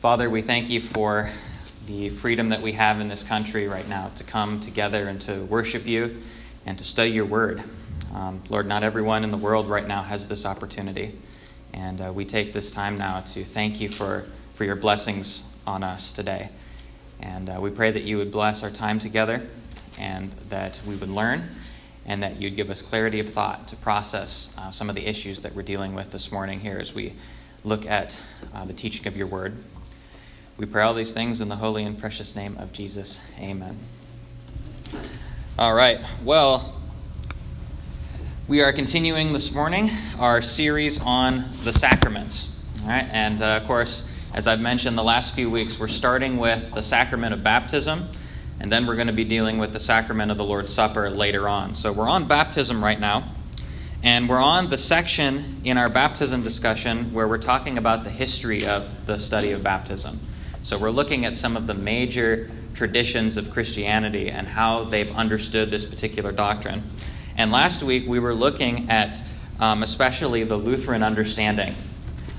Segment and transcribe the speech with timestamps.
[0.00, 1.30] Father, we thank you for
[1.86, 5.44] the freedom that we have in this country right now to come together and to
[5.44, 6.22] worship you
[6.64, 7.62] and to study your word.
[8.14, 11.18] Um, Lord, not everyone in the world right now has this opportunity.
[11.74, 14.24] And uh, we take this time now to thank you for,
[14.54, 16.48] for your blessings on us today.
[17.20, 19.46] And uh, we pray that you would bless our time together
[19.98, 21.46] and that we would learn
[22.06, 25.42] and that you'd give us clarity of thought to process uh, some of the issues
[25.42, 27.12] that we're dealing with this morning here as we
[27.64, 28.18] look at
[28.54, 29.62] uh, the teaching of your word.
[30.60, 33.22] We pray all these things in the holy and precious name of Jesus.
[33.38, 33.78] Amen.
[35.58, 36.00] All right.
[36.22, 36.78] Well,
[38.46, 42.62] we are continuing this morning our series on the sacraments.
[42.82, 43.08] All right.
[43.10, 46.82] And uh, of course, as I've mentioned the last few weeks, we're starting with the
[46.82, 48.10] sacrament of baptism,
[48.60, 51.48] and then we're going to be dealing with the sacrament of the Lord's Supper later
[51.48, 51.74] on.
[51.74, 53.32] So we're on baptism right now.
[54.02, 58.66] And we're on the section in our baptism discussion where we're talking about the history
[58.66, 60.20] of the study of baptism.
[60.62, 65.70] So we're looking at some of the major traditions of Christianity and how they've understood
[65.70, 66.82] this particular doctrine.
[67.36, 69.16] And last week we were looking at
[69.58, 71.74] um, especially the Lutheran understanding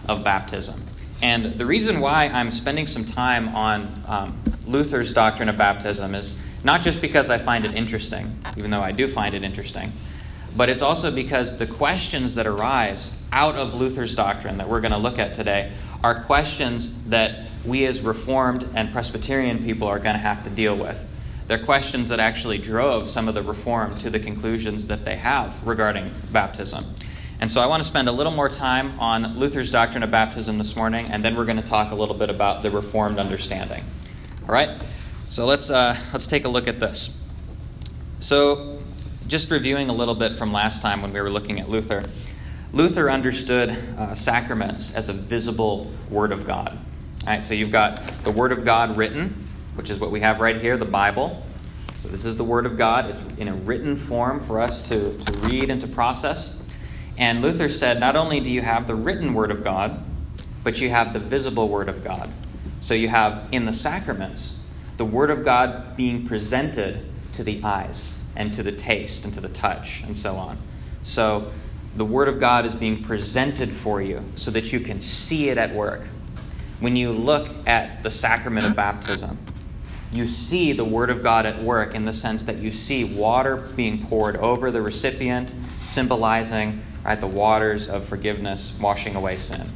[0.08, 0.82] of baptism.
[1.22, 6.42] And the reason why I'm spending some time on um, Luther's doctrine of baptism is
[6.64, 9.94] not just because I find it interesting, even though I do find it interesting,
[10.56, 14.92] but it's also because the questions that arise out of Luther's doctrine that we're going
[14.92, 15.72] to look at today
[16.04, 20.76] are questions that we as Reformed and Presbyterian people are going to have to deal
[20.76, 21.08] with.
[21.48, 25.68] They're questions that actually drove some of the Reform to the conclusions that they have
[25.68, 26.86] regarding baptism.
[27.40, 30.58] And so I want to spend a little more time on Luther's doctrine of baptism
[30.58, 33.84] this morning, and then we're going to talk a little bit about the Reformed understanding.
[34.44, 34.82] All right?
[35.30, 37.18] So let's, uh, let's take a look at this.
[38.20, 38.80] So,
[39.28, 42.04] just reviewing a little bit from last time when we were looking at Luther.
[42.74, 46.78] Luther understood uh, sacraments as a visible Word of God.
[47.24, 50.40] All right, so you've got the Word of God written, which is what we have
[50.40, 51.46] right here, the Bible.
[52.00, 53.10] So this is the Word of God.
[53.10, 56.64] It's in a written form for us to, to read and to process.
[57.18, 60.02] And Luther said not only do you have the written Word of God,
[60.64, 62.32] but you have the visible Word of God.
[62.80, 64.60] So you have in the sacraments
[64.96, 69.42] the Word of God being presented to the eyes and to the taste and to
[69.42, 70.58] the touch and so on.
[71.04, 71.52] So
[71.96, 75.58] the Word of God is being presented for you so that you can see it
[75.58, 76.02] at work
[76.82, 79.38] when you look at the sacrament of baptism,
[80.12, 83.56] you see the Word of God at work in the sense that you see water
[83.56, 85.54] being poured over the recipient,
[85.84, 89.70] symbolizing right, the waters of forgiveness washing away sin.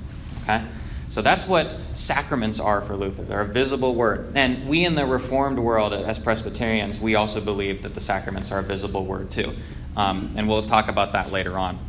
[0.44, 0.66] Okay?
[1.12, 3.24] So that's what sacraments are for Luther.
[3.24, 4.32] They're a visible word.
[4.36, 8.60] And we in the Reformed world, as Presbyterians, we also believe that the sacraments are
[8.60, 9.56] a visible word too.
[9.96, 11.80] Um, and we'll talk about that later on.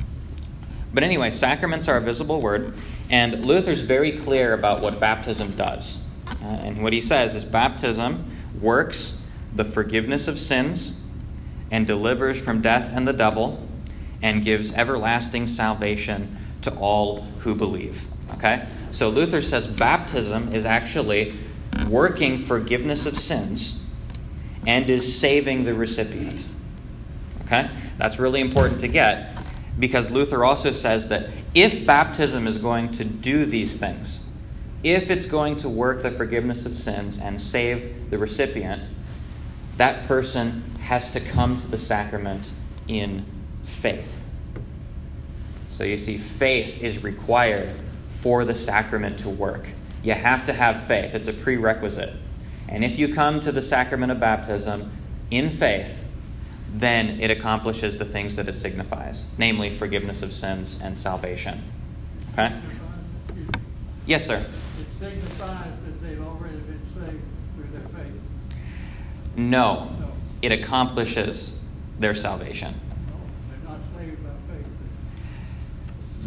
[0.97, 2.73] But anyway, sacraments are a visible word.
[3.11, 6.03] And Luther's very clear about what baptism does.
[6.27, 9.21] Uh, and what he says is baptism works
[9.55, 10.99] the forgiveness of sins
[11.71, 13.69] and delivers from death and the devil
[14.23, 18.07] and gives everlasting salvation to all who believe.
[18.39, 18.67] Okay?
[18.91, 21.37] So Luther says baptism is actually
[21.91, 23.85] working forgiveness of sins
[24.67, 26.43] and is saving the recipient.
[27.45, 27.69] Okay?
[27.99, 29.36] That's really important to get
[29.79, 34.25] because Luther also says that if baptism is going to do these things,
[34.83, 38.83] if it's going to work the forgiveness of sins and save the recipient,
[39.77, 42.51] that person has to come to the sacrament
[42.89, 43.25] in
[43.65, 44.27] faith.
[45.69, 47.71] So you see, faith is required
[48.11, 49.67] for the sacrament to work.
[50.03, 52.15] You have to have faith, it's a prerequisite.
[52.69, 54.91] And if you come to the sacrament of baptism
[55.31, 56.06] in faith,
[56.81, 61.63] then it accomplishes the things that it signifies, namely forgiveness of sins and salvation.
[62.33, 62.55] Okay?
[64.07, 64.45] Yes, sir.
[64.79, 67.23] It signifies that they've already been saved
[67.55, 68.13] through their faith.
[69.37, 71.61] No, No, it accomplishes
[71.99, 72.75] their salvation.
[73.09, 73.15] no,
[73.51, 74.67] they're not saved by faith.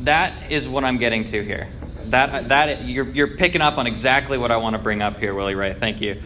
[0.04, 1.68] That is what I'm getting to here.
[2.06, 5.36] That that you're you're picking up on exactly what I want to bring up here,
[5.36, 5.74] Willie Ray.
[5.74, 6.20] Thank you.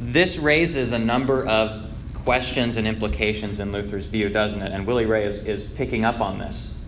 [0.00, 1.87] This raises a number of
[2.28, 4.70] questions and implications in Luther's view, doesn't it?
[4.70, 6.78] And Willie Ray is, is picking up on this.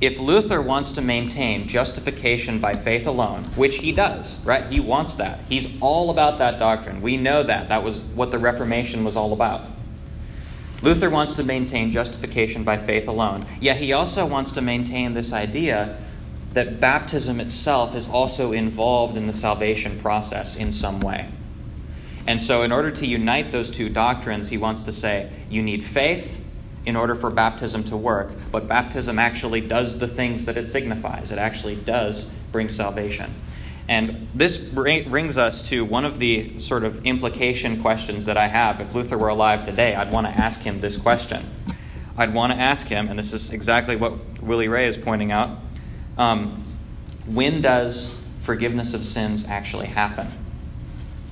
[0.00, 4.64] If Luther wants to maintain justification by faith alone, which he does, right?
[4.64, 5.40] He wants that.
[5.50, 7.02] He's all about that doctrine.
[7.02, 7.68] We know that.
[7.68, 9.66] That was what the Reformation was all about.
[10.80, 15.34] Luther wants to maintain justification by faith alone, yet he also wants to maintain this
[15.34, 15.98] idea
[16.54, 21.28] that baptism itself is also involved in the salvation process in some way.
[22.26, 25.84] And so, in order to unite those two doctrines, he wants to say you need
[25.84, 26.44] faith
[26.84, 31.32] in order for baptism to work, but baptism actually does the things that it signifies.
[31.32, 33.34] It actually does bring salvation.
[33.88, 38.80] And this brings us to one of the sort of implication questions that I have.
[38.80, 41.48] If Luther were alive today, I'd want to ask him this question.
[42.16, 45.58] I'd want to ask him, and this is exactly what Willie Ray is pointing out
[46.18, 46.64] um,
[47.26, 50.28] when does forgiveness of sins actually happen?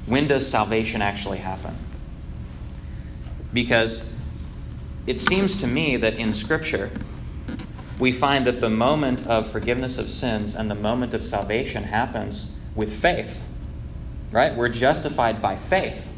[0.07, 1.77] When does salvation actually happen?
[3.53, 4.13] Because
[5.07, 6.91] it seems to me that in Scripture,
[7.99, 12.57] we find that the moment of forgiveness of sins and the moment of salvation happens
[12.75, 13.43] with faith.
[14.31, 14.55] Right?
[14.55, 16.09] We're justified by faith.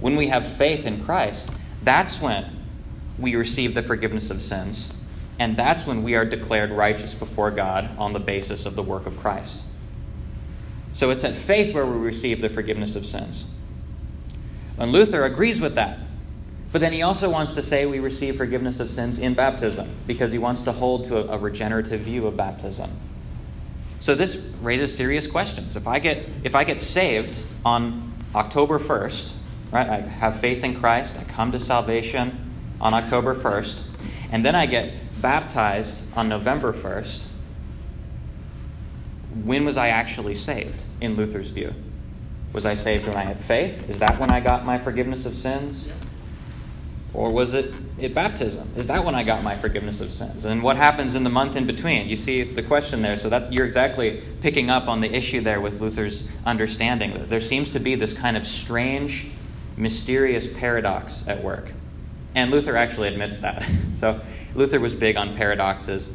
[0.00, 1.48] When we have faith in Christ,
[1.82, 2.64] that's when
[3.18, 4.92] we receive the forgiveness of sins.
[5.38, 9.06] And that's when we are declared righteous before God on the basis of the work
[9.06, 9.62] of Christ.
[10.96, 13.44] So it's at faith where we receive the forgiveness of sins.
[14.78, 15.98] And Luther agrees with that.
[16.72, 20.32] But then he also wants to say we receive forgiveness of sins in baptism because
[20.32, 22.90] he wants to hold to a, a regenerative view of baptism.
[24.00, 25.76] So this raises serious questions.
[25.76, 29.34] If I get if I get saved on October 1st,
[29.72, 29.88] right?
[29.88, 33.80] I have faith in Christ, I come to salvation on October 1st,
[34.32, 37.24] and then I get baptized on November 1st.
[39.44, 41.74] When was I actually saved in Luther's view?
[42.52, 43.88] Was I saved when I had faith?
[43.88, 45.90] Is that when I got my forgiveness of sins?
[47.12, 48.72] Or was it at baptism?
[48.76, 50.44] Is that when I got my forgiveness of sins?
[50.44, 52.08] And what happens in the month in between?
[52.08, 53.16] You see the question there.
[53.16, 57.26] So that's you're exactly picking up on the issue there with Luther's understanding.
[57.28, 59.28] There seems to be this kind of strange,
[59.76, 61.72] mysterious paradox at work.
[62.34, 63.66] And Luther actually admits that.
[63.92, 64.20] So
[64.54, 66.12] Luther was big on paradoxes.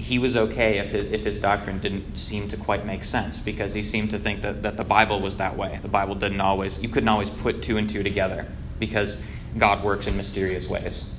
[0.00, 3.74] He was okay if his, if his doctrine didn't seem to quite make sense because
[3.74, 5.78] he seemed to think that, that the Bible was that way.
[5.82, 8.46] The Bible didn't always, you couldn't always put two and two together
[8.78, 9.20] because
[9.56, 11.12] God works in mysterious ways.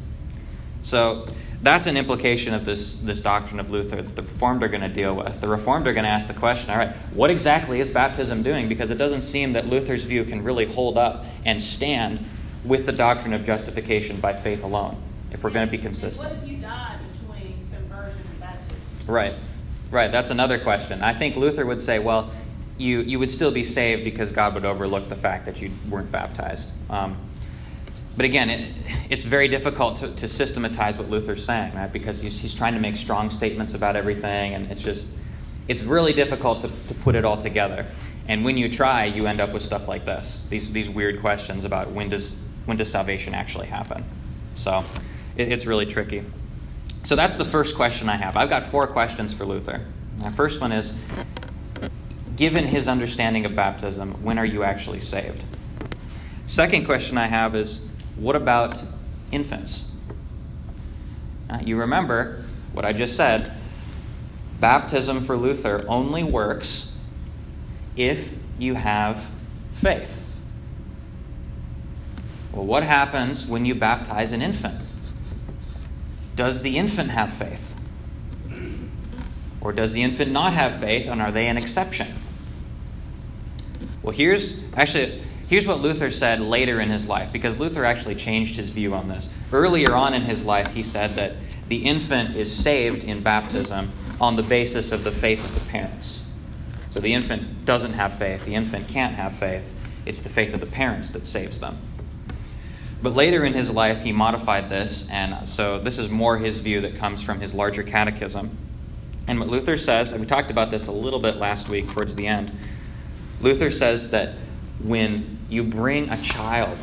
[0.83, 1.29] So
[1.61, 4.89] that's an implication of this, this doctrine of Luther that the Reformed are going to
[4.89, 5.39] deal with.
[5.41, 8.67] The Reformed are going to ask the question all right, what exactly is baptism doing?
[8.67, 12.23] Because it doesn't seem that Luther's view can really hold up and stand
[12.63, 15.01] with the doctrine of justification by faith alone,
[15.31, 16.29] if we're going to be consistent.
[16.29, 18.77] what if you die between conversion and baptism?
[19.07, 19.33] Right,
[19.89, 20.11] right.
[20.11, 21.01] That's another question.
[21.01, 22.31] I think Luther would say, well,
[22.77, 26.11] you, you would still be saved because God would overlook the fact that you weren't
[26.11, 26.71] baptized.
[26.89, 27.17] Um,
[28.15, 28.73] but again, it,
[29.09, 31.91] it's very difficult to, to, systematize what Luther's saying, right?
[31.91, 35.07] Because he's, he's trying to make strong statements about everything, and it's just,
[35.67, 37.85] it's really difficult to, to put it all together.
[38.27, 41.65] And when you try, you end up with stuff like this these, these weird questions
[41.65, 44.03] about when does, when does salvation actually happen?
[44.55, 44.83] So
[45.37, 46.25] it, it's really tricky.
[47.03, 48.37] So that's the first question I have.
[48.37, 49.85] I've got four questions for Luther.
[50.17, 50.95] The first one is
[52.41, 55.43] Given his understanding of baptism, when are you actually saved?
[56.47, 58.81] Second question I have is what about
[59.31, 59.95] infants?
[61.47, 62.43] Uh, you remember
[62.73, 63.53] what I just said.
[64.59, 66.97] Baptism for Luther only works
[67.95, 69.23] if you have
[69.75, 70.23] faith.
[72.53, 74.81] Well, what happens when you baptize an infant?
[76.41, 77.75] Does the infant have faith?
[79.61, 82.07] Or does the infant not have faith, and are they an exception?
[84.01, 88.55] Well, here's actually Here's what Luther said later in his life, because Luther actually changed
[88.55, 89.31] his view on this.
[89.53, 91.35] Earlier on in his life, he said that
[91.67, 96.25] the infant is saved in baptism on the basis of the faith of the parents.
[96.89, 99.71] So the infant doesn't have faith, the infant can't have faith.
[100.07, 101.77] It's the faith of the parents that saves them.
[103.01, 106.81] But later in his life, he modified this, and so this is more his view
[106.81, 108.55] that comes from his larger catechism.
[109.27, 112.15] And what Luther says, and we talked about this a little bit last week towards
[112.15, 112.55] the end,
[113.39, 114.35] Luther says that
[114.79, 116.77] when you bring a child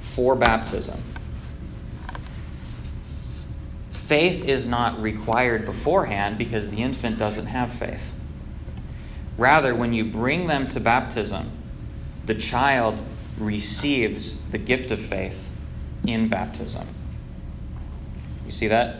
[0.00, 1.02] for baptism,
[3.92, 8.14] faith is not required beforehand because the infant doesn't have faith.
[9.36, 11.50] Rather, when you bring them to baptism,
[12.24, 12.98] the child
[13.38, 15.49] receives the gift of faith
[16.06, 16.86] in baptism.
[18.44, 18.96] You see that?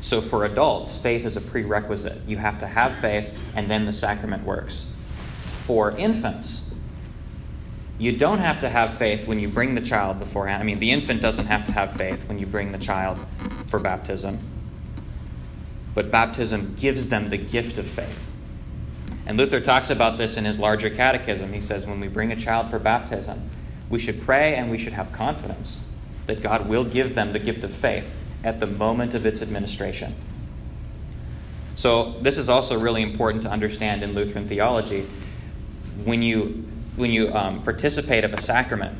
[0.00, 2.20] So, for adults, faith is a prerequisite.
[2.26, 4.86] You have to have faith, and then the sacrament works.
[5.62, 6.70] For infants,
[7.98, 10.62] you don't have to have faith when you bring the child beforehand.
[10.62, 13.18] I mean, the infant doesn't have to have faith when you bring the child
[13.68, 14.38] for baptism.
[15.94, 18.30] But baptism gives them the gift of faith.
[19.26, 21.52] And Luther talks about this in his larger catechism.
[21.52, 23.48] He says, when we bring a child for baptism,
[23.88, 25.82] we should pray and we should have confidence
[26.26, 30.14] that God will give them the gift of faith at the moment of its administration.
[31.74, 35.06] So, this is also really important to understand in Lutheran theology.
[36.04, 36.64] When you
[36.96, 38.96] when you um, participate of a sacrament,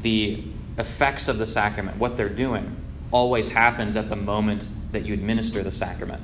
[0.00, 0.42] the
[0.78, 2.74] effects of the sacrament, what they're doing,
[3.10, 6.22] always happens at the moment that you administer the sacrament.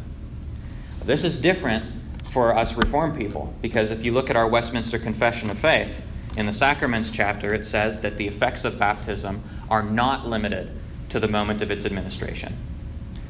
[1.05, 1.85] This is different
[2.33, 3.55] for us Reformed people.
[3.61, 6.05] Because if you look at our Westminster Confession of Faith,
[6.37, 10.71] in the Sacraments chapter, it says that the effects of baptism are not limited
[11.11, 12.57] to the moment of its administration.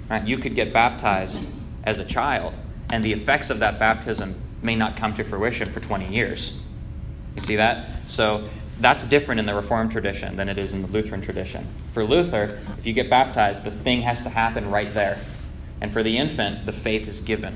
[0.09, 0.25] Right?
[0.25, 1.45] You could get baptized
[1.85, 2.55] as a child,
[2.91, 6.59] and the effects of that baptism may not come to fruition for 20 years.
[7.35, 7.89] You see that?
[8.07, 11.67] So that's different in the Reformed tradition than it is in the Lutheran tradition.
[11.93, 15.19] For Luther, if you get baptized, the thing has to happen right there.
[15.81, 17.55] And for the infant, the faith is given,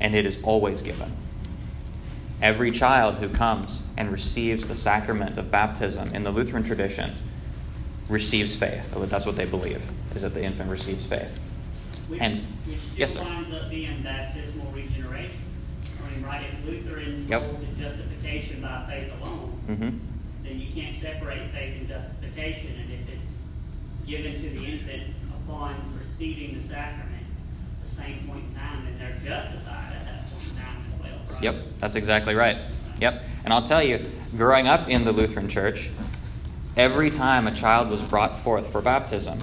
[0.00, 1.10] and it is always given.
[2.40, 7.14] Every child who comes and receives the sacrament of baptism in the Lutheran tradition
[8.08, 8.92] receives faith.
[8.94, 9.82] That's what they believe,
[10.14, 11.36] is that the infant receives faith.
[12.08, 13.22] Which, and which yes, sir.
[13.22, 15.36] winds up being baptismal regeneration.
[16.06, 17.42] I mean, right, if Lutherans Yep.
[17.42, 19.90] hold to justification by faith alone, hmm
[20.44, 22.72] then you can't separate faith and justification.
[22.80, 23.36] And if it's
[24.06, 25.12] given to the infant
[25.44, 27.26] upon receiving the sacrament,
[27.82, 31.00] at the same point in time, then they're justified at that point in time as
[31.02, 31.27] well, right?
[31.40, 32.58] Yep, that's exactly right.
[33.00, 33.22] Yep.
[33.44, 35.88] And I'll tell you, growing up in the Lutheran church,
[36.76, 39.38] every time a child was brought forth for baptism,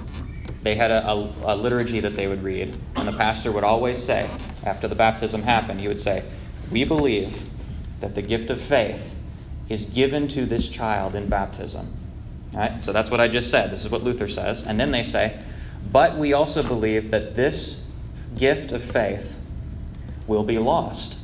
[0.64, 4.04] they had a, a, a, liturgy that they would read, and the pastor would always
[4.04, 4.30] say,
[4.64, 6.24] after the baptism happened, he would say,
[6.72, 7.50] We believe
[8.00, 9.18] that the gift of faith
[9.70, 11.94] is given to this child in baptism.
[12.54, 12.84] All right?
[12.84, 13.72] So that's what I just said.
[13.72, 14.66] This is what Luther says.
[14.66, 15.40] And then they say,
[15.92, 17.88] But we also believe that this
[18.36, 19.38] gift of faith
[20.28, 21.20] will be lost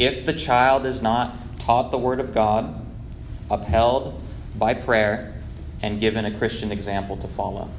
[0.00, 2.74] if the child is not taught the Word of God,
[3.50, 4.20] upheld
[4.56, 5.34] by prayer,
[5.82, 7.70] and given a Christian example to follow.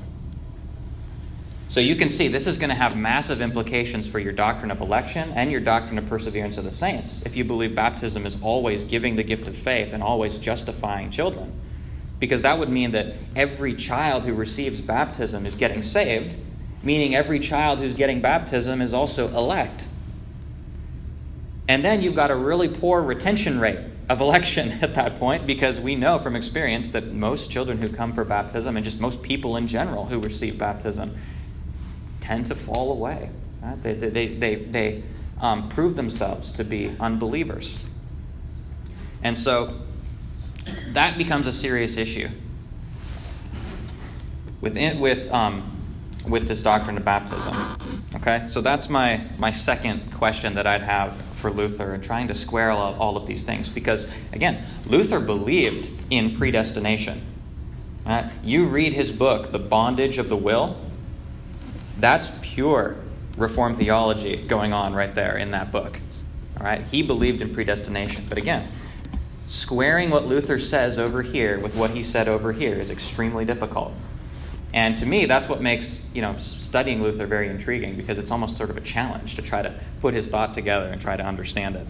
[1.69, 4.81] So you can see this is going to have massive implications for your doctrine of
[4.81, 8.83] election and your doctrine of perseverance of the saints if you believe baptism is always
[8.83, 11.51] giving the gift of faith and always justifying children.
[12.19, 16.35] Because that would mean that every child who receives baptism is getting saved,
[16.83, 19.85] meaning every child who's getting baptism is also elect.
[21.71, 25.79] And then you've got a really poor retention rate of election at that point because
[25.79, 29.55] we know from experience that most children who come for baptism and just most people
[29.55, 31.15] in general who receive baptism
[32.19, 33.29] tend to fall away.
[33.61, 33.81] Right?
[33.81, 35.03] They, they, they, they
[35.39, 37.81] um, prove themselves to be unbelievers.
[39.23, 39.79] And so
[40.89, 42.27] that becomes a serious issue.
[44.59, 45.71] Within, with, um,
[46.27, 47.55] with this doctrine of baptism.
[48.15, 48.45] Okay?
[48.47, 52.71] So that's my, my second question that I'd have for Luther and trying to square
[52.71, 53.67] all, all of these things.
[53.67, 57.21] Because, again, Luther believed in predestination.
[58.05, 58.31] Right?
[58.43, 60.77] You read his book, The Bondage of the Will,
[61.99, 62.95] that's pure
[63.37, 65.99] Reformed theology going on right there in that book.
[66.59, 66.83] All right?
[66.91, 68.25] He believed in predestination.
[68.27, 68.67] But again,
[69.47, 73.93] squaring what Luther says over here with what he said over here is extremely difficult.
[74.73, 78.57] And to me, that's what makes you know studying Luther very intriguing because it's almost
[78.57, 81.75] sort of a challenge to try to put his thought together and try to understand
[81.75, 81.87] it.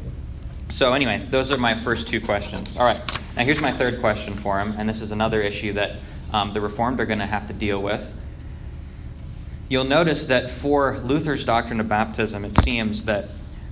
[0.69, 2.77] So anyway, those are my first two questions.
[2.77, 2.99] All right,
[3.35, 5.97] now here's my third question for him, and this is another issue that
[6.31, 8.17] um, the Reformed are going to have to deal with.
[9.67, 13.29] You'll notice that for Luther's doctrine of baptism, it seems that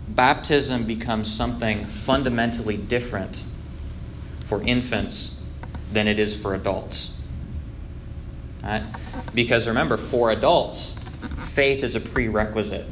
[0.08, 3.44] baptism becomes something fundamentally different
[4.46, 5.42] for infants
[5.92, 7.19] than it is for adults.
[8.64, 8.84] Right?
[9.34, 11.00] Because remember, for adults,
[11.50, 12.86] faith is a prerequisite.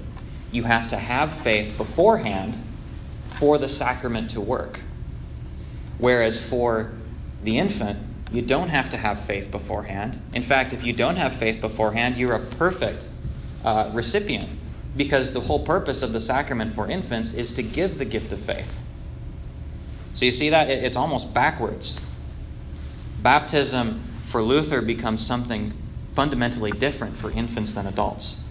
[0.51, 2.57] You have to have faith beforehand
[3.31, 4.79] for the sacrament to work.
[5.97, 6.91] Whereas for
[7.43, 7.99] the infant,
[8.31, 10.19] you don't have to have faith beforehand.
[10.33, 13.07] In fact, if you don't have faith beforehand, you're a perfect
[13.63, 14.47] uh, recipient
[14.95, 18.39] because the whole purpose of the sacrament for infants is to give the gift of
[18.39, 18.79] faith.
[20.13, 20.69] So you see that?
[20.69, 21.99] It's almost backwards.
[23.21, 25.73] Baptism for Luther becomes something
[26.13, 28.41] fundamentally different for infants than adults.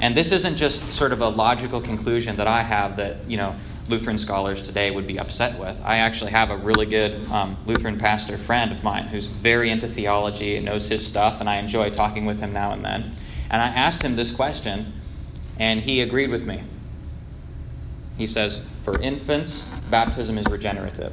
[0.00, 3.54] And this isn't just sort of a logical conclusion that I have that, you know,
[3.88, 5.80] Lutheran scholars today would be upset with.
[5.84, 9.88] I actually have a really good um, Lutheran pastor friend of mine who's very into
[9.88, 13.14] theology and knows his stuff, and I enjoy talking with him now and then.
[13.50, 14.92] And I asked him this question,
[15.58, 16.62] and he agreed with me.
[18.16, 21.12] He says, For infants, baptism is regenerative.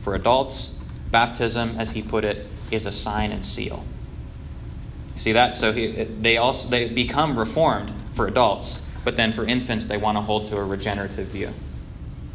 [0.00, 3.84] For adults, baptism, as he put it, is a sign and seal.
[5.16, 5.54] See that?
[5.54, 10.16] So he, they also they become reformed for adults, but then for infants they want
[10.16, 11.50] to hold to a regenerative view.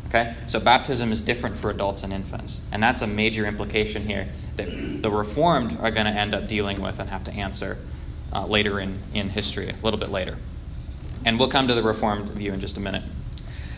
[0.07, 0.35] Okay?
[0.47, 2.61] So baptism is different for adults and infants.
[2.71, 6.81] And that's a major implication here that the reformed are going to end up dealing
[6.81, 7.77] with and have to answer
[8.33, 10.37] uh, later in, in history, a little bit later.
[11.25, 13.03] And we'll come to the reformed view in just a minute.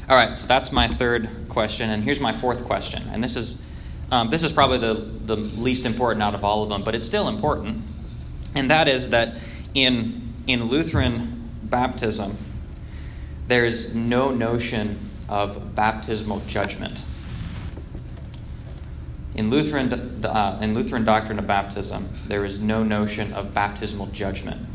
[0.08, 1.90] All right, so that's my third question.
[1.90, 3.04] And here's my fourth question.
[3.12, 3.66] And this is,
[4.12, 4.94] um, this is probably the,
[5.26, 7.82] the least important out of all of them, but it's still important.
[8.54, 9.38] And that is that
[9.74, 12.38] in, in Lutheran baptism,
[13.48, 15.00] there is no notion
[15.30, 17.02] of baptismal judgment.
[19.34, 24.68] In Lutheran, uh, in Lutheran doctrine of baptism, there is no notion of baptismal judgment.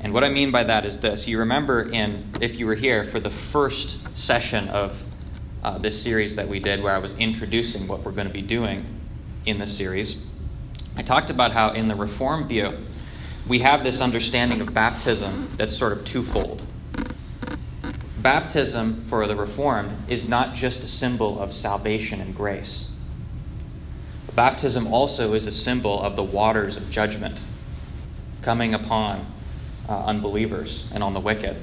[0.00, 1.28] And what I mean by that is this.
[1.28, 5.04] You remember in, if you were here for the first session of
[5.62, 8.42] uh, this series that we did, where I was introducing what we're going to be
[8.42, 8.84] doing
[9.46, 10.26] in this series,
[10.96, 12.76] I talked about how in the Reformed view,
[13.46, 16.62] we have this understanding of baptism that's sort of twofold.
[18.18, 22.94] Baptism for the Reformed is not just a symbol of salvation and grace.
[24.34, 27.42] Baptism also is a symbol of the waters of judgment
[28.42, 29.26] coming upon
[29.88, 31.56] uh, unbelievers and on the wicked.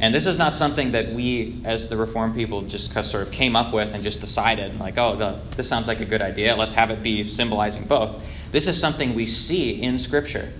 [0.00, 3.54] And this is not something that we, as the Reformed people, just sort of came
[3.54, 6.56] up with and just decided, like, oh, this sounds like a good idea.
[6.56, 8.22] Let's have it be symbolizing both.
[8.50, 10.50] This is something we see in Scripture.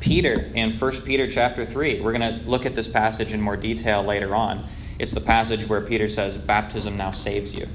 [0.00, 3.58] Peter in 1 Peter chapter 3, we're going to look at this passage in more
[3.58, 4.66] detail later on.
[4.98, 7.68] It's the passage where Peter says, Baptism now saves you.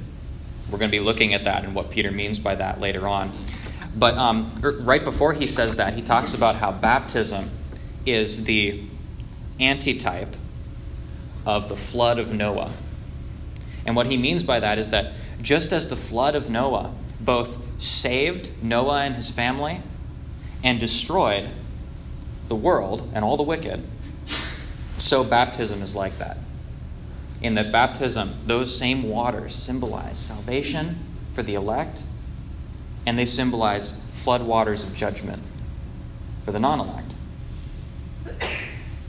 [0.72, 3.32] We're going to be looking at that and what Peter means by that later on.
[3.96, 7.50] But um, right before he says that, he talks about how baptism
[8.06, 8.84] is the
[9.60, 10.36] antitype
[11.48, 12.74] of the flood of Noah.
[13.86, 17.58] And what he means by that is that just as the flood of Noah both
[17.82, 19.82] saved Noah and his family
[20.62, 21.50] and destroyed
[22.50, 23.82] the world and all the wicked,
[24.98, 26.38] so baptism is like that.
[27.42, 31.00] In that baptism, those same waters symbolize salvation
[31.34, 32.04] for the elect,
[33.06, 35.44] and they symbolize flood waters of judgment
[36.44, 37.07] for the non elect.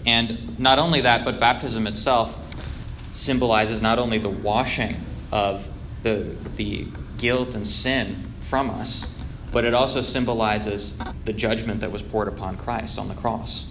[0.09, 2.35] And not only that, but baptism itself
[3.13, 4.97] symbolizes not only the washing
[5.31, 5.63] of
[6.03, 6.87] the, the
[7.19, 9.15] guilt and sin from us,
[9.53, 13.71] but it also symbolizes the judgment that was poured upon Christ on the cross.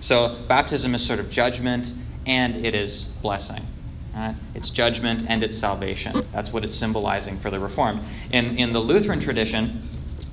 [0.00, 1.92] So, baptism is sort of judgment
[2.26, 3.62] and it is blessing.
[4.14, 4.34] Right?
[4.54, 6.14] It's judgment and it's salvation.
[6.32, 8.00] That's what it's symbolizing for the Reformed.
[8.32, 9.86] In, in the Lutheran tradition,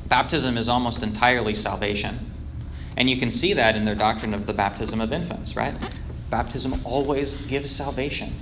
[0.07, 2.26] baptism is almost entirely salvation.
[2.97, 5.77] And you can see that in their doctrine of the baptism of infants, right?
[6.31, 8.33] Baptism always gives salvation.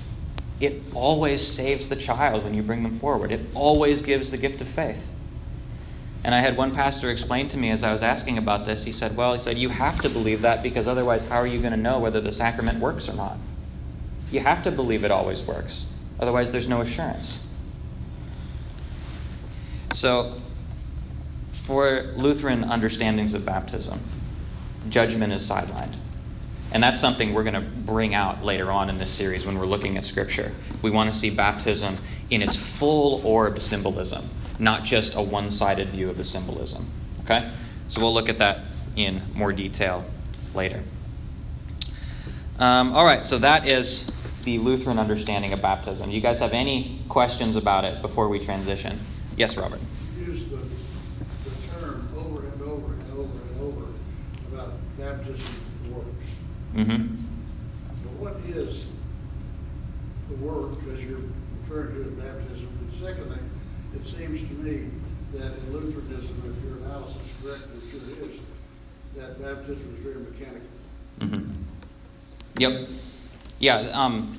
[0.62, 3.34] It always saves the child when you bring them forward.
[3.34, 5.10] It always gives the gift of faith.
[6.24, 8.94] And I had one pastor explain to me as I was asking about this, he
[8.94, 11.74] said, Well, he said, you have to believe that because otherwise, how are you going
[11.74, 13.38] to know whether the sacrament works or not?
[14.32, 15.86] You have to believe it always works.
[16.20, 17.46] Otherwise, there's no assurance.
[19.94, 20.42] So,
[21.52, 24.02] for Lutheran understandings of baptism,
[24.90, 25.96] judgment is sidelined.
[26.72, 29.66] And that's something we're going to bring out later on in this series when we're
[29.66, 30.52] looking at Scripture.
[30.82, 31.98] We want to see baptism
[32.30, 36.90] in its full orbed symbolism, not just a one sided view of the symbolism.
[37.24, 37.52] Okay?
[37.90, 38.62] So we'll look at that
[38.96, 40.06] in more detail
[40.54, 40.84] later.
[42.58, 44.12] Um, all right, so that is
[44.44, 46.10] the Lutheran understanding of baptism.
[46.10, 49.00] You guys have any questions about it before we transition?
[49.36, 49.82] Yes, Robert.
[50.18, 53.86] Use the, the term over and over and over and over
[54.54, 55.54] about baptism
[55.92, 56.08] works.
[56.76, 57.24] Mm-hmm.
[58.20, 58.88] What is
[60.30, 61.20] the work, because you're
[61.64, 62.68] referring to it as baptism?
[62.82, 63.40] And secondly,
[63.96, 64.90] it seems to me
[65.34, 68.40] that in Lutheranism, if your analysis is correct, which it is,
[69.16, 70.68] that baptism is very mechanical.
[71.20, 71.52] Mm-hmm.
[72.58, 72.90] Yep.
[73.60, 73.78] Yeah.
[73.94, 74.38] Um,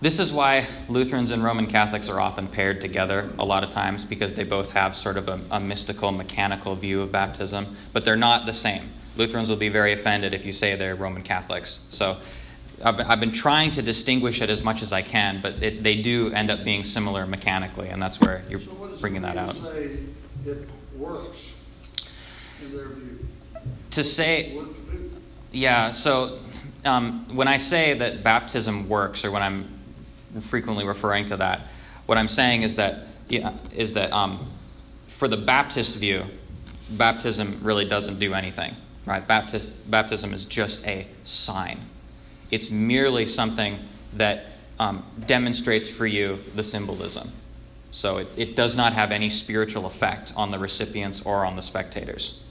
[0.00, 4.04] this is why Lutherans and Roman Catholics are often paired together a lot of times
[4.04, 8.16] because they both have sort of a, a mystical, mechanical view of baptism, but they're
[8.16, 8.90] not the same.
[9.16, 11.86] Lutherans will be very offended if you say they're Roman Catholics.
[11.90, 12.18] So
[12.84, 15.96] I've, I've been trying to distinguish it as much as I can, but it, they
[15.96, 19.54] do end up being similar mechanically, and that's where you're So bringing that out.
[19.54, 19.98] to say
[20.46, 21.52] it works
[22.62, 23.18] in their view?
[23.90, 25.10] To say, What to do?
[25.52, 26.38] Yeah, so
[26.84, 29.68] um, when I say that baptism works, or when I'm
[30.40, 31.60] frequently referring to that,
[32.06, 34.46] what I'm saying is that yeah, is that um,
[35.06, 36.24] for the Baptist view,
[36.90, 38.74] baptism really doesn't do anything,
[39.06, 39.26] right?
[39.26, 41.80] Baptist, baptism is just a sign.
[42.50, 43.78] It's merely something
[44.14, 44.46] that
[44.78, 47.32] um, demonstrates for you the symbolism.
[47.90, 51.62] So it, it does not have any spiritual effect on the recipients or on the
[51.62, 52.42] spectators.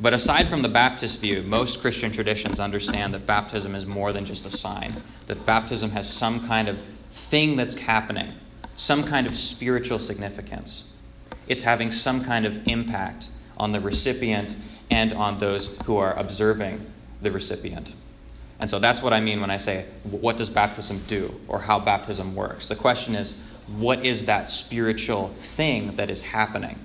[0.00, 4.24] But aside from the Baptist view, most Christian traditions understand that baptism is more than
[4.24, 4.94] just a sign,
[5.26, 6.78] that baptism has some kind of
[7.10, 8.32] thing that's happening,
[8.76, 10.92] some kind of spiritual significance.
[11.48, 14.56] It's having some kind of impact on the recipient
[14.90, 16.84] and on those who are observing
[17.22, 17.92] the recipient.
[18.60, 21.78] And so that's what I mean when I say, what does baptism do or how
[21.78, 22.68] baptism works?
[22.68, 23.40] The question is,
[23.76, 26.78] what is that spiritual thing that is happening?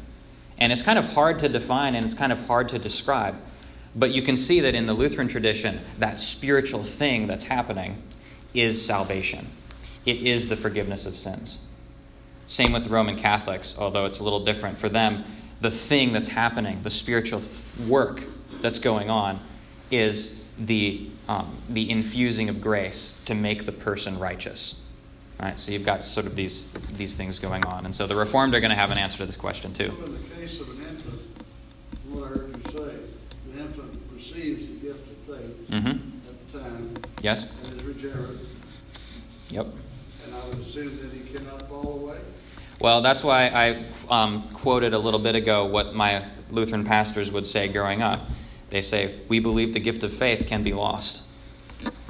[0.57, 3.35] And it's kind of hard to define and it's kind of hard to describe.
[3.95, 8.01] But you can see that in the Lutheran tradition, that spiritual thing that's happening
[8.53, 9.47] is salvation.
[10.05, 11.59] It is the forgiveness of sins.
[12.45, 14.77] Same with the Roman Catholics, although it's a little different.
[14.77, 15.23] For them,
[15.63, 17.41] the thing that's happening, the spiritual
[17.88, 18.21] work
[18.62, 19.39] that's going on,
[19.89, 24.86] is the, um, the infusing of grace to make the person righteous.
[25.39, 25.58] Right?
[25.58, 27.86] So you've got sort of these, these things going on.
[27.86, 29.95] And so the Reformed are going to have an answer to this question, too.
[30.06, 31.21] In the case of an infant,
[32.10, 32.95] what I heard you say,
[33.47, 35.89] the infant receives the gift of faith Mm-hmm.
[35.89, 37.69] at the time Yes?
[37.69, 38.38] and is regenerate,
[39.49, 39.67] Yep.
[40.26, 41.69] and I would assume that he cannot.
[42.79, 47.47] Well, that's why I um, quoted a little bit ago what my Lutheran pastors would
[47.47, 48.21] say growing up.
[48.69, 51.27] They say, We believe the gift of faith can be lost.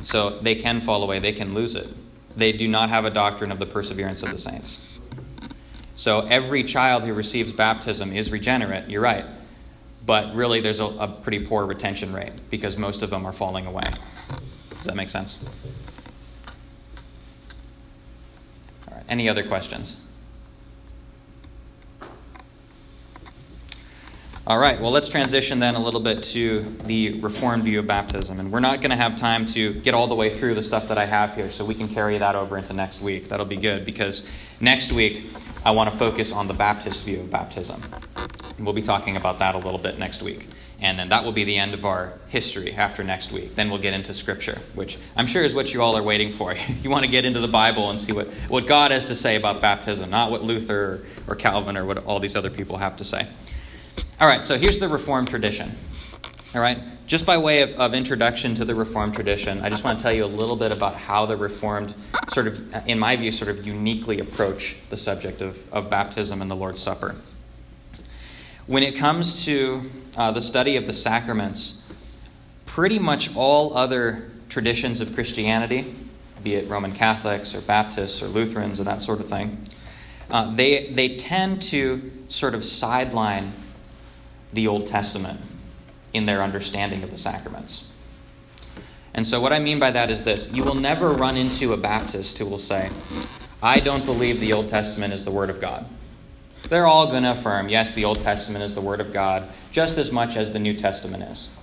[0.04, 1.88] So they can fall away, they can lose it.
[2.36, 5.00] They do not have a doctrine of the perseverance of the saints.
[5.96, 9.26] So every child who receives baptism is regenerate, you're right.
[10.06, 13.66] But really, there's a, a pretty poor retention rate because most of them are falling
[13.66, 13.84] away.
[14.70, 15.44] Does that make sense?
[18.88, 19.06] All right.
[19.08, 20.06] Any other questions?
[24.46, 28.42] All right, well, let's transition then a little bit to the Reformed view of baptism.
[28.42, 30.90] And we're not going to have time to get all the way through the stuff
[30.90, 33.30] that I have here, so we can carry that over into next week.
[33.30, 34.30] That'll be good because
[34.60, 35.30] next week
[35.64, 37.82] I want to focus on the Baptist view of baptism.
[38.58, 40.50] And we'll be talking about that a little bit next week.
[40.82, 43.56] And then that will be the end of our history after next week.
[43.56, 46.54] Then we'll get into Scripture, which I'm sure is what you all are waiting for.
[46.84, 49.38] you want to get into the Bible and see what, what God has to say
[49.38, 52.98] about baptism, not what Luther or, or Calvin or what all these other people have
[52.98, 53.26] to say.
[54.22, 55.72] All right, so here's the Reformed tradition.
[56.54, 59.98] All right, just by way of, of introduction to the Reformed tradition, I just want
[59.98, 61.96] to tell you a little bit about how the Reformed,
[62.32, 66.52] sort of, in my view, sort of uniquely approach the subject of, of baptism and
[66.52, 67.16] the Lord's Supper.
[68.68, 71.84] When it comes to uh, the study of the sacraments,
[72.68, 75.96] pretty much all other traditions of Christianity,
[76.44, 79.68] be it Roman Catholics or Baptists or Lutherans or that sort of thing,
[80.30, 83.54] uh, they, they tend to sort of sideline
[84.54, 85.40] the Old Testament
[86.14, 87.92] in their understanding of the sacraments.
[89.14, 91.78] And so, what I mean by that is this you will never run into a
[91.78, 92.90] Baptist who will say,
[93.62, 95.86] I don't believe the Old Testament is the Word of God.
[96.70, 99.98] They're all going to affirm, yes, the Old Testament is the Word of God, just
[99.98, 101.56] as much as the New Testament is.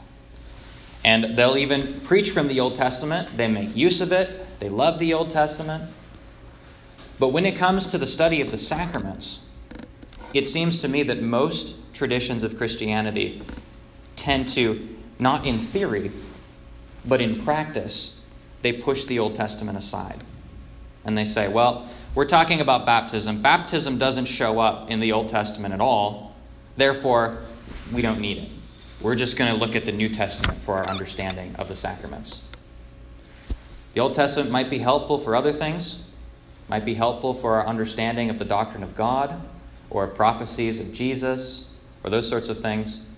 [1.05, 4.99] And they'll even preach from the Old Testament, they make use of it, they love
[4.99, 5.91] the Old Testament.
[7.19, 9.47] But when it comes to the study of the sacraments,
[10.35, 13.43] it seems to me that most traditions of Christianity
[14.17, 16.11] tend to, not in theory,
[17.05, 18.25] but in practice,
[18.63, 20.25] they push the Old Testament aside.
[21.05, 23.43] And they say, well, we're talking about baptism.
[23.43, 26.35] Baptism doesn't show up in the Old Testament at all.
[26.79, 27.43] Therefore,
[27.93, 28.49] we don't need it.
[29.03, 32.49] We're just going to look at the New Testament for our understanding of the sacraments.
[33.93, 36.09] The Old Testament might be helpful for other things,
[36.67, 39.39] might be helpful for our understanding of the doctrine of God
[39.91, 41.70] or prophecies of Jesus
[42.03, 43.09] or those sorts of things.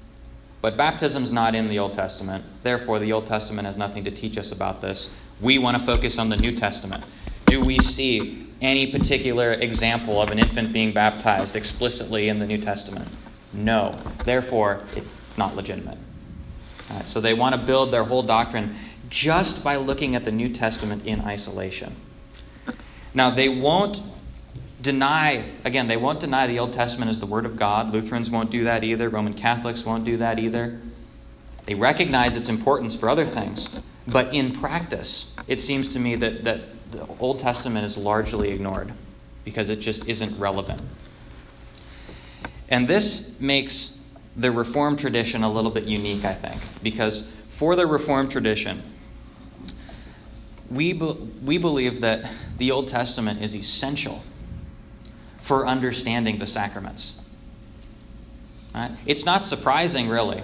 [0.60, 2.44] But baptism's not in the Old Testament.
[2.62, 5.14] Therefore, the Old Testament has nothing to teach us about this.
[5.40, 7.02] We want to focus on the New Testament.
[7.46, 12.58] Do we see any particular example of an infant being baptized explicitly in the New
[12.58, 13.08] Testament?
[13.52, 13.98] No.
[14.24, 15.98] Therefore, it's not legitimate.
[16.90, 18.76] Right, so they want to build their whole doctrine
[19.08, 21.96] just by looking at the New Testament in isolation.
[23.14, 24.00] Now, they won't
[24.82, 27.92] deny, again, they won't deny the Old Testament as the Word of God.
[27.92, 29.08] Lutherans won't do that either.
[29.08, 30.80] Roman Catholics won't do that either.
[31.66, 33.68] They recognize its importance for other things.
[34.08, 38.92] But in practice, it seems to me that, that the Old Testament is largely ignored
[39.44, 40.82] because it just isn't relevant.
[42.68, 44.04] And this makes
[44.36, 48.82] the Reformed tradition a little bit unique, I think, because for the Reformed tradition,
[50.70, 51.12] we, be,
[51.44, 54.24] we believe that the Old Testament is essential
[55.42, 57.22] for understanding the sacraments.
[58.74, 58.92] Right?
[59.04, 60.42] It's not surprising, really,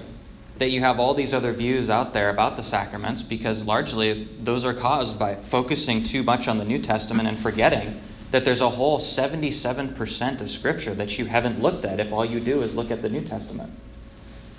[0.58, 4.64] that you have all these other views out there about the sacraments because largely those
[4.64, 8.00] are caused by focusing too much on the New Testament and forgetting
[8.32, 12.40] that there's a whole 77% of Scripture that you haven't looked at if all you
[12.40, 13.72] do is look at the New Testament.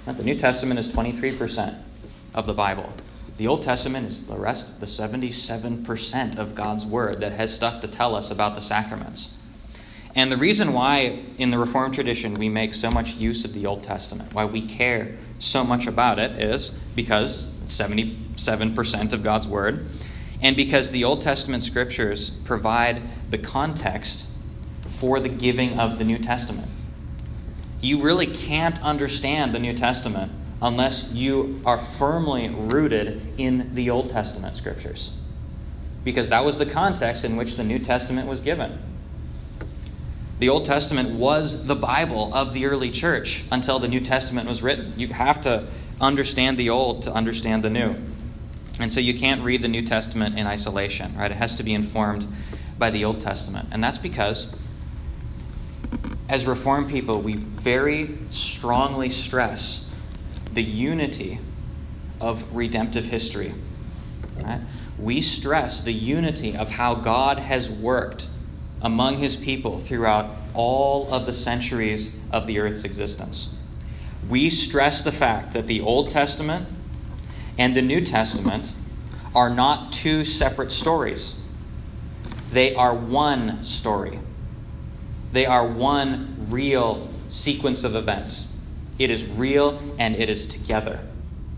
[0.05, 1.79] The New Testament is 23%
[2.33, 2.91] of the Bible.
[3.37, 7.87] The Old Testament is the rest, the 77% of God's Word that has stuff to
[7.87, 9.38] tell us about the sacraments.
[10.15, 13.65] And the reason why in the Reformed tradition we make so much use of the
[13.65, 19.47] Old Testament, why we care so much about it, is because it's 77% of God's
[19.47, 19.85] Word,
[20.41, 24.25] and because the Old Testament scriptures provide the context
[24.87, 26.67] for the giving of the New Testament.
[27.79, 34.09] You really can't understand the New Testament unless you are firmly rooted in the Old
[34.09, 35.13] Testament scriptures.
[36.03, 38.77] because that was the context in which the New Testament was given.
[40.39, 44.61] The Old Testament was the Bible of the early church until the New Testament was
[44.61, 44.93] written.
[44.97, 45.67] You have to
[45.99, 47.95] understand the Old to understand the New.
[48.79, 51.29] And so you can't read the New Testament in isolation, right?
[51.29, 52.25] It has to be informed
[52.77, 53.67] by the Old Testament.
[53.73, 54.57] And that's because
[56.29, 59.89] as Reformed people, we very strongly stress
[60.53, 61.39] the unity
[62.21, 63.53] of redemptive history.
[64.37, 64.61] Right?
[64.97, 68.27] We stress the unity of how God has worked
[68.81, 73.55] among his people throughout all of the centuries of the earth's existence.
[74.29, 76.67] We stress the fact that the Old Testament
[77.57, 78.73] and the New Testament
[79.35, 81.41] are not two separate stories,
[82.51, 84.19] they are one story.
[85.31, 88.51] They are one real sequence of events.
[88.97, 90.99] It is real and it is together.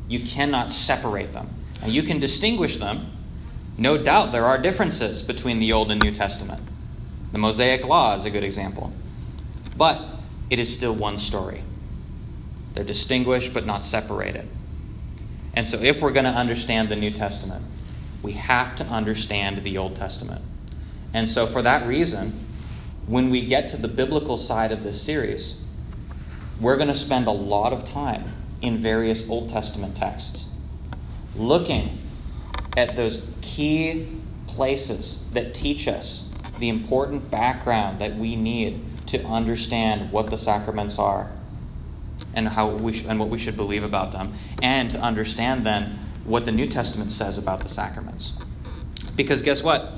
[0.10, 1.50] You cannot separate them.
[1.82, 3.12] Now, you can distinguish them.
[3.78, 6.62] No doubt there are differences between the Old and New Testament.
[7.32, 8.92] The Mosaic Law is a good example.
[9.78, 10.02] But
[10.50, 11.64] it is still one story.
[12.74, 14.48] They're distinguished but not separated.
[15.54, 17.66] And so, if we're going to understand the New Testament,
[18.24, 20.42] we have to understand the Old Testament.
[21.14, 22.34] And so, for that reason,
[23.08, 25.66] when we get to the biblical side of this series,
[26.60, 28.24] we're going to spend a lot of time
[28.62, 30.54] in various Old Testament texts
[31.36, 31.98] looking
[32.78, 34.08] at those key
[34.48, 36.31] places that teach us
[36.62, 41.30] the important background that we need to understand what the sacraments are
[42.36, 45.98] and how we sh- and what we should believe about them and to understand then
[46.24, 48.40] what the New Testament says about the sacraments.
[49.16, 49.92] Because guess what?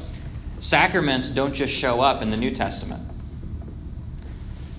[0.62, 3.04] Sacraments don't just show up in the New Testament.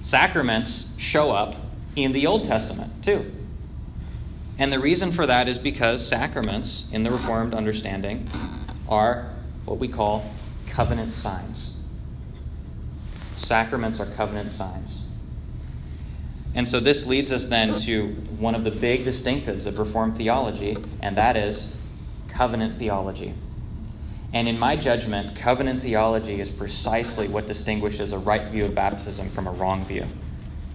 [0.01, 1.55] Sacraments show up
[1.97, 3.31] in the Old Testament too.
[4.59, 8.29] And the reason for that is because sacraments, in the Reformed understanding,
[8.88, 9.29] are
[9.66, 10.31] what we call
[10.66, 11.73] covenant signs.
[13.44, 15.07] Sacraments are covenant signs.
[16.54, 20.76] And so this leads us then to one of the big distinctives of Reformed theology,
[21.02, 21.76] and that is
[22.28, 23.35] covenant theology.
[24.33, 29.28] And in my judgment, covenant theology is precisely what distinguishes a right view of baptism
[29.30, 30.07] from a wrong view.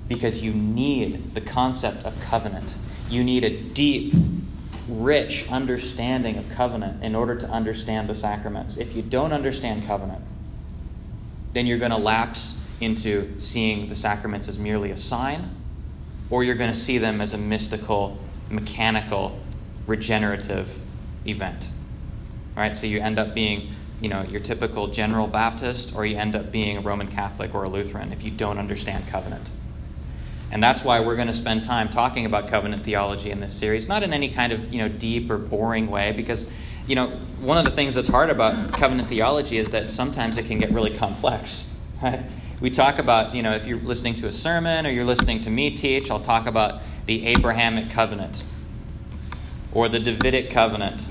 [0.07, 2.69] Because you need the concept of covenant.
[3.09, 4.13] You need a deep,
[4.87, 8.77] rich understanding of covenant in order to understand the sacraments.
[8.77, 10.23] If you don't understand covenant,
[11.53, 15.49] then you're going to lapse into seeing the sacraments as merely a sign,
[16.29, 18.17] or you're going to see them as a mystical,
[18.49, 19.39] mechanical,
[19.87, 20.69] regenerative
[21.25, 21.67] event.
[22.55, 26.17] All right, so you end up being, you know, your typical general Baptist, or you
[26.17, 29.49] end up being a Roman Catholic or a Lutheran if you don't understand covenant.
[30.51, 33.87] And that's why we're going to spend time talking about covenant theology in this series,
[33.87, 36.49] not in any kind of, you know, deep or boring way, because,
[36.89, 37.07] you know,
[37.39, 40.71] one of the things that's hard about covenant theology is that sometimes it can get
[40.71, 41.67] really complex.
[42.01, 42.23] Right?
[42.61, 45.49] We talk about, you know, if you're listening to a sermon or you're listening to
[45.49, 48.41] me teach, I'll talk about the Abrahamic covenant
[49.73, 51.03] or the Davidic covenant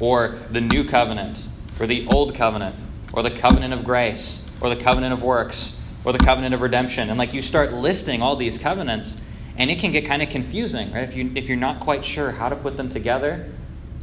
[0.00, 1.46] or the new covenant,
[1.78, 2.74] or the old covenant,
[3.12, 7.08] or the covenant of grace, or the covenant of works, or the covenant of redemption.
[7.08, 9.24] And like you start listing all these covenants,
[9.56, 11.04] and it can get kind of confusing, right?
[11.04, 13.52] If you if you're not quite sure how to put them together,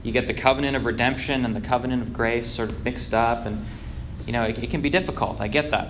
[0.04, 3.46] you get the covenant of redemption and the covenant of grace sort of mixed up,
[3.46, 3.66] and
[4.26, 5.42] you know it, it can be difficult.
[5.42, 5.90] I get that.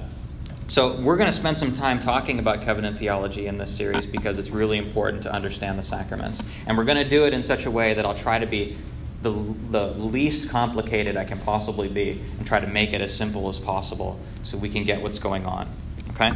[0.68, 4.38] So we're going to spend some time talking about covenant theology in this series because
[4.38, 7.66] it's really important to understand the sacraments, and we're going to do it in such
[7.66, 8.78] a way that I'll try to be
[9.22, 9.32] the,
[9.70, 13.60] the least complicated I can possibly be and try to make it as simple as
[13.60, 15.70] possible so we can get what's going on.
[16.12, 16.32] Okay?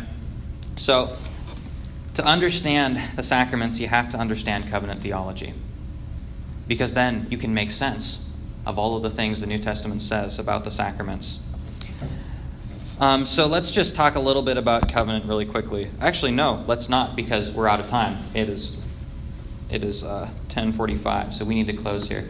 [0.76, 1.18] So,
[2.16, 5.54] to understand the sacraments, you have to understand covenant theology.
[6.67, 8.30] Because then you can make sense
[8.65, 11.43] of all of the things the New Testament says about the sacraments.
[12.99, 15.89] Um, so let's just talk a little bit about covenant really quickly.
[15.99, 18.17] Actually, no, let's not because we're out of time.
[18.34, 18.78] It is
[19.69, 22.30] it is uh, 10:45, so we need to close here.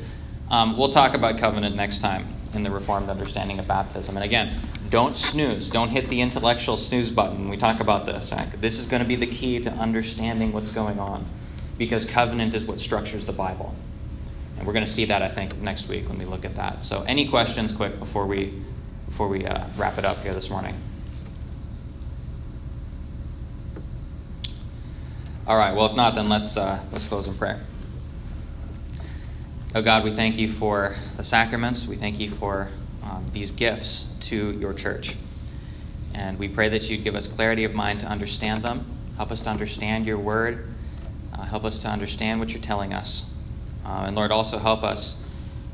[0.50, 4.16] Um, we'll talk about covenant next time in the Reformed understanding of baptism.
[4.16, 5.70] And again, don't snooze.
[5.70, 8.32] Don't hit the intellectual snooze button when we talk about this.
[8.60, 11.26] This is going to be the key to understanding what's going on
[11.78, 13.76] because covenant is what structures the Bible.
[14.58, 16.86] And we're going to see that, I think, next week when we look at that.
[16.86, 18.62] So, any questions, quick, before we,
[19.06, 20.76] before we uh, wrap it up here this morning?
[25.48, 25.76] All right.
[25.76, 27.62] Well, if not, then let's uh, let's close in prayer.
[29.76, 31.86] Oh God, we thank you for the sacraments.
[31.86, 32.70] We thank you for
[33.04, 35.18] um, these gifts to your church.
[36.16, 38.86] And we pray that you'd give us clarity of mind to understand them.
[39.18, 40.68] Help us to understand your word.
[41.32, 43.35] Uh, help us to understand what you're telling us.
[43.86, 45.24] Uh, and Lord, also help us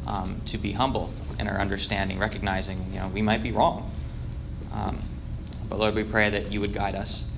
[0.05, 3.91] um, to be humble in our understanding, recognizing, you know, we might be wrong.
[4.73, 5.03] Um,
[5.69, 7.33] but Lord, we pray that you would guide us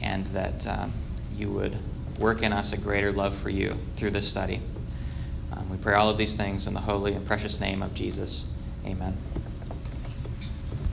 [0.00, 0.92] and that um,
[1.36, 1.76] you would
[2.18, 4.60] work in us a greater love for you through this study.
[5.52, 8.54] Um, we pray all of these things in the holy and precious name of Jesus.
[8.84, 9.16] Amen.